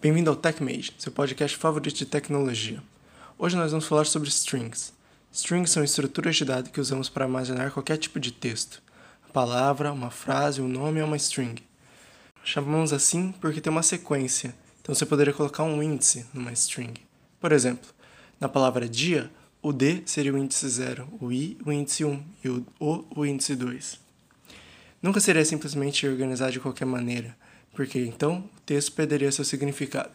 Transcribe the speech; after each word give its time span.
Bem-vindo 0.00 0.30
ao 0.30 0.36
TechMage, 0.36 0.92
seu 0.96 1.10
podcast 1.10 1.56
favorito 1.56 1.96
de 1.96 2.06
tecnologia. 2.06 2.80
Hoje 3.36 3.56
nós 3.56 3.72
vamos 3.72 3.84
falar 3.84 4.04
sobre 4.04 4.28
strings. 4.28 4.92
Strings 5.32 5.72
são 5.72 5.82
estruturas 5.82 6.36
de 6.36 6.44
dados 6.44 6.70
que 6.70 6.80
usamos 6.80 7.08
para 7.08 7.24
armazenar 7.24 7.72
qualquer 7.72 7.96
tipo 7.96 8.20
de 8.20 8.30
texto. 8.30 8.80
A 9.28 9.32
palavra, 9.32 9.92
uma 9.92 10.08
frase, 10.08 10.62
um 10.62 10.68
nome 10.68 11.00
é 11.00 11.04
uma 11.04 11.16
string. 11.16 11.60
Chamamos 12.44 12.92
assim 12.92 13.32
porque 13.40 13.60
tem 13.60 13.72
uma 13.72 13.82
sequência, 13.82 14.54
então 14.80 14.94
você 14.94 15.04
poderia 15.04 15.34
colocar 15.34 15.64
um 15.64 15.82
índice 15.82 16.24
numa 16.32 16.52
string. 16.52 16.94
Por 17.40 17.50
exemplo, 17.50 17.90
na 18.38 18.48
palavra 18.48 18.88
dia, 18.88 19.28
o 19.60 19.72
D 19.72 20.04
seria 20.06 20.32
o 20.32 20.38
índice 20.38 20.68
0, 20.68 21.08
o 21.20 21.32
I 21.32 21.58
o 21.66 21.72
índice 21.72 22.04
1 22.04 22.24
e 22.44 22.48
o 22.48 22.64
O 22.78 23.04
o 23.16 23.26
índice 23.26 23.56
2. 23.56 23.98
Nunca 25.02 25.18
seria 25.18 25.44
simplesmente 25.44 26.06
organizar 26.06 26.52
de 26.52 26.60
qualquer 26.60 26.84
maneira, 26.84 27.36
porque 27.78 28.00
então 28.00 28.38
o 28.56 28.60
texto 28.66 28.90
perderia 28.90 29.30
seu 29.30 29.44
significado. 29.44 30.10